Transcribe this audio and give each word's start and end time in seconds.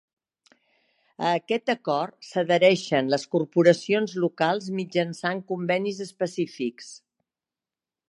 A 1.31 1.33
aquest 1.39 1.69
acord 1.73 2.17
s'adhereixen 2.29 3.13
les 3.15 3.27
corporacions 3.37 4.17
locals 4.27 4.73
mitjançant 4.81 5.45
convenis 5.55 6.05
específics. 6.11 6.95